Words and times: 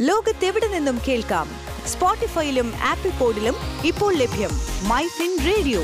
ലോകത്തെവിടെ 0.00 0.66
നിന്നും 0.66 0.98
കേൾക്കാം. 1.08 1.48
സ്പോട്ടിഫൈയിലും 1.86 2.72
ആപ്പിൾ 2.82 3.10
പോഡിലും 3.10 3.54
ഇപ്പോൾ 3.84 4.14
ലഭ്യം 4.14 4.50
മൈ 4.88 5.06
ഫിൻ 5.06 5.38
റേഡിയോ. 5.46 5.80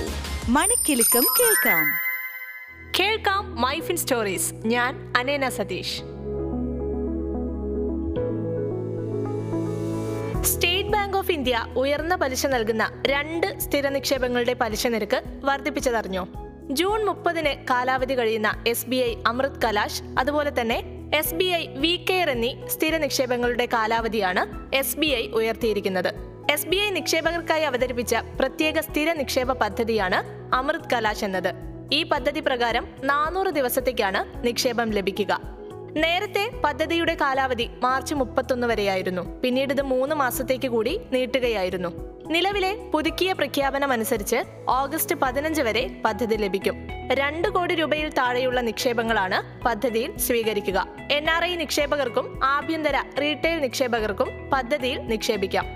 മണിക്കെലക്കം 0.49 1.25
കേൾക്കാം. 1.41 1.87
കേൾക്കാം 3.01 3.61
മൈഫിൻ 3.61 3.97
സ്റ്റോറീസ്. 3.97 4.55
ഞാൻ 4.55 5.13
Anena 5.17 5.49
Satheesh. 5.49 6.03
State 10.43 10.89
Bank 10.89 11.17
of 11.17 11.31
India 11.31 11.67
ഉയർന്ന 11.77 12.17
പലിശ 12.17 12.47
നൽകുന്ന 12.47 13.03
രണ്ട് 13.07 13.59
സ്ഥിര 13.59 13.89
നിക്ഷേപങ്ങളുടെ 13.89 14.53
പലിശ 14.53 14.87
നിരക്ക് 14.87 15.23
വർദ്ധിപ്പിച്ചതറിഞ്ഞോ. 15.45 16.29
ജൂൺ 16.71 17.05
മുപ്പതിന് 17.05 17.67
കാലാവധി 17.71 18.19
കഴിയുന്ന 18.19 18.65
S 18.67 18.87
B 18.87 18.97
I 18.97 19.15
Amrit 19.27 19.63
Kalash 19.63 20.03
അതുപോലെ 20.19 20.53
തന്നെ 20.61 20.94
S 21.19 21.35
B 21.35 21.45
I 21.45 21.67
we 21.67 22.07
care 22.11 22.31
എന്നീ 22.31 22.69
സ്ഥിര 22.69 22.97
നിക്ഷേപങ്ങളുടെ 22.97 23.67
കാലാവധിയാണ് 23.73 24.43
എസ് 24.77 24.97
ബി 24.99 25.07
ഐ 25.07 25.27
ഉയർത്തിയിരിക്കുന്നത്. 25.29 26.09
എസ് 26.53 26.67
ബി 26.67 26.77
ഐ 26.77 26.91
നിക്ഷേപകർക്കായി 26.91 27.63
അവതരിപ്പിച്ച 27.63 28.15
പ്രത്യേക 28.15 28.81
സ്ഥിര 28.81 29.13
നിക്ഷേപ 29.13 29.53
പദ്ധതിയാണ് 29.53 30.19
അമൃത് 30.55 30.91
കലാശ് 30.93 31.25
എന്നത്. 31.25 31.51
ഈ 31.93 32.03
പദ്ധതി 32.03 32.41
പ്രകാരം 32.41 32.87
നാനൂറ് 33.05 33.47
ദിവസത്തേക്കാണ് 33.47 34.47
നിക്ഷേപം 34.47 34.91
ലഭിക്കുക. 34.91 35.41
നേരത്തെ 35.97 36.51
പദ്ധതിയുടെ 36.65 37.15
കാലാവധി 37.15 37.69
മാർച്ച് 37.83 38.15
മുപ്പത്തൊന്ന് 38.15 38.67
വരെയായിരുന്നു. 38.67 39.41
പിന്നീട് 39.41 39.73
ഇത് 39.73 39.83
മൂന്ന് 39.83 40.15
മാസത്തേക്ക് 40.15 40.69
കൂടി 40.69 41.01
നീട്ടുകയായിരുന്നു. 41.13 41.89
നിലവിലെ 42.31 42.75
പുതുക്കിയ 42.93 43.33
പ്രഖ്യാപനം 43.33 43.93
അനുസരിച്ച് 43.93 44.37
ഓഗസ്റ്റ് 44.69 45.17
പതിനഞ്ച് 45.17 45.63
വരെ 45.63 45.87
പദ്ധതി 46.05 46.37
ലഭിക്കും. 46.37 46.94
രണ്ട് 47.13 47.49
കോടി 47.49 47.75
രൂപയിൽ 47.75 48.09
താഴെയുള്ള 48.09 48.61
നിക്ഷേപങ്ങളാണ് 48.61 49.65
പദ്ധതിയിൽ 49.65 50.17
സ്വീകരിക്കുക. 50.17 50.87
എൻ 51.11 51.31
ആർ 51.31 51.45
ഐ 51.45 51.57
നിക്ഷേപകർക്കും 51.57 52.41
ആഭ്യന്തര 52.45 53.03
റീറ്റെയിൽ 53.21 53.59
നിക്ഷേപകർക്കും 53.61 54.51
പദ്ധതിയിൽ 54.53 54.99
നിക്ഷേപിക്കാം. 54.99 55.67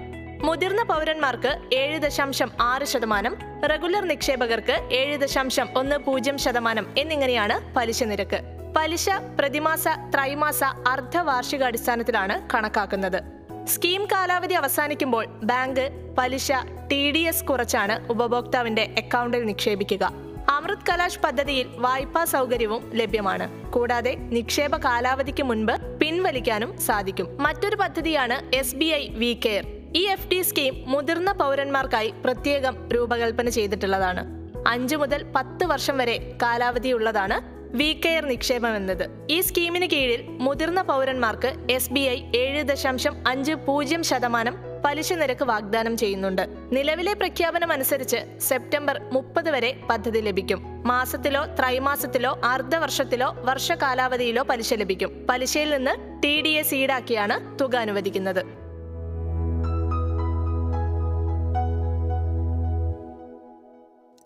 മുതിർന്ന 0.43 0.83
പൗരന്മാർക്ക് 0.83 1.75
ഏഴ് 1.75 1.99
ദശാംശം 1.99 2.51
ആറ് 2.61 2.85
ശതമാനം 2.85 3.37
റെഗുലർ 3.71 4.05
നിക്ഷേപകർക്ക് 4.05 4.89
ഏഴ് 4.93 5.19
ദശാംശം 5.19 5.69
ഒന്ന് 5.77 5.97
പൂജ്യം 5.97 6.39
ശതമാനം 6.39 6.95
എന്നിങ്ങനെയാണ് 6.99 7.75
പലിശ 7.75 8.03
നിരക്ക്. 8.03 8.41
പലിശ 8.77 9.09
പ്രതിമാസ 9.39 9.89
ത്രൈമാസ 10.15 10.65
അർദ്ധവാർഷിക 10.65 11.65
അടിസ്ഥാനത്തിലാണ് 11.65 12.49
കണക്കാക്കുന്നത്. 12.55 13.23
സ്കീം 13.67 14.05
കാലാവധി 14.05 14.55
അവസാനിക്കുമ്പോൾ 14.55 15.27
ബാങ്ക് 15.27 16.15
പലിശ 16.19 16.53
ടി 16.91 17.11
ഡി 17.11 17.19
എസ് 17.19 17.45
കുറച്ചാണ് 17.45 18.09
ഉപഭോക്താവിന്റെ 18.11 18.95
അക്കൗണ്ടിൽ 18.99 19.45
നിക്ഷേപിക്കുക. 19.45 20.28
അമൃത് 20.59 20.87
കലാഷ് 20.89 21.21
പദ്ധതിയിൽ 21.25 21.67
വായ്പാ 21.85 22.25
സൗകര്യവും 22.25 22.91
ലഭ്യമാണ്. 22.95 23.47
കൂടാതെ 23.71 24.15
നിക്ഷേപ 24.37 24.77
കാലാവധിക്ക് 24.77 25.43
മുൻപ് 25.43 25.75
പിൻവലിക്കാനും 26.01 26.79
സാധിക്കും. 26.87 27.29
മറ്റൊരു 27.41 27.77
പദ്ധതിയാണ് 27.77 28.37
S 28.57 28.77
B 28.77 28.85
I 28.85 29.09
we 29.21 29.41
care. 29.47 29.65
ഈ 29.97 30.03
എഫ് 30.15 30.29
ഡി 30.29 30.43
സ്കീം 30.43 30.75
മുതിർന്ന 30.87 31.33
പൗരന്മാർക്കായി 31.33 32.11
പ്രത്യേകം 32.25 32.91
രൂപകൽപ്പന 32.95 33.49
ചെയ്തിട്ടുള്ളതാണ്. 33.49 34.25
അഞ്ചു 34.69 34.97
മുതൽ 34.97 35.23
പത്ത് 35.37 35.65
വർഷം 35.65 35.99
വരെ 35.99 36.17
കാലാവധിയുള്ളതാണ് 36.43 37.39
വി 37.77 38.01
കെയർ 38.05 38.25
നിക്ഷേപം 38.25 38.77
എന്നത് 38.77 39.05
ഈ 39.31 39.41
സ്കീമിന് 39.41 39.87
കീഴിൽ 39.87 40.23
മുതിർന്ന 40.29 40.83
പൗരന്മാർക്ക് 40.83 41.53
എസ് 41.71 41.93
ബി 41.93 42.01
ഐ 42.01 42.19
ഏഴ് 42.37 42.63
ദശാംശം 42.63 43.15
അഞ്ച് 43.29 43.53
പൂജ്യം 43.53 44.03
ശതമാനം 44.05 44.55
പലിശ 44.85 45.13
നിരക്ക് 45.13 45.45
വാഗ്ദാനം 45.45 45.97
ചെയ്യുന്നുണ്ട്. 45.97 46.49
നിലവിലെ 46.73 47.15
പ്രഖ്യാപനം 47.15 47.73
അനുസരിച്ച് 47.73 48.17
സെപ്റ്റംബർ 48.41 49.01
മുപ്പത് 49.13 49.51
വരെ 49.51 49.81
പദ്ധതി 49.91 50.19
ലഭിക്കും. 50.19 50.83
മാസത്തിലോ 50.87 51.45
ത്രൈമാസത്തിലോ 51.45 52.41
അർദ്ധവർഷത്തിലോ 52.45 53.37
വർഷ 53.39 53.73
കാലാവധിയിലോ 53.73 54.43
പലിശ 54.43 54.75
ലഭിക്കും. 54.75 55.27
പലിശയിൽ 55.31 55.71
നിന്ന് 55.71 56.23
ടി 56.23 56.41
ഡി 56.41 56.49
എസ് 56.49 56.75
ഈടാക്കിയാണ് 56.75 57.59
തുക 57.59 57.77
അനുവദിക്കുന്നത്. 57.77 58.45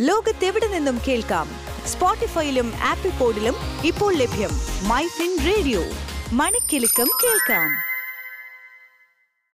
ലോകത്തെവിടെ 0.00 0.66
നിന്നും 0.66 1.00
കേൾക്കാം? 1.08 1.48
സ്പോട്ടിഫൈയിലും 1.86 2.72
ആപ്പിൾ 2.82 3.10
പോഡിലും 3.10 3.54
ഇപ്പോൾ 3.84 4.14
ലഭ്യം 4.14 4.50
മൈ 4.88 5.06
ഫിൻ 5.06 5.38
റേഡിയോ. 5.46 5.80
മണിക്കെലക്കം 6.32 7.08
കേൾക്കാം. 7.24 7.91